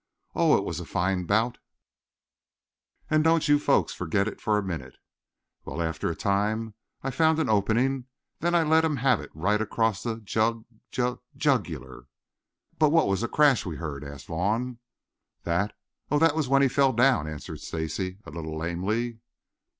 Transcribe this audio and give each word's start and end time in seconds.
Oh, 0.33 0.57
it 0.57 0.63
was 0.63 0.79
a 0.79 0.85
fine 0.85 1.27
bout, 1.27 1.59
don't 3.11 3.47
you 3.47 3.59
folks 3.59 3.93
forget 3.93 4.27
it 4.27 4.41
for 4.41 4.57
a 4.57 4.63
minute! 4.63 4.95
Well, 5.63 5.79
after 5.79 6.09
a 6.09 6.15
time 6.15 6.73
I 7.03 7.11
found 7.11 7.37
an 7.37 7.49
opening, 7.49 8.05
then 8.39 8.55
I 8.55 8.63
let 8.63 8.83
him 8.83 8.95
have 8.95 9.21
it 9.21 9.29
right 9.35 9.61
across 9.61 10.01
the 10.01 10.17
jug 10.19 10.65
jug 10.89 11.21
jugular." 11.37 12.05
"But 12.79 12.89
what 12.89 13.07
was 13.07 13.21
that 13.21 13.29
crash 13.31 13.63
we 13.63 13.75
heard?" 13.75 14.03
asked 14.03 14.25
Vaughn. 14.25 14.79
"That? 15.43 15.71
Oh, 16.09 16.17
that 16.17 16.35
was 16.35 16.47
when 16.47 16.63
he 16.63 16.67
fell 16.67 16.93
down," 16.93 17.27
answered 17.27 17.61
Stacy 17.61 18.17
a 18.25 18.31
little 18.31 18.57
lamely. 18.57 19.19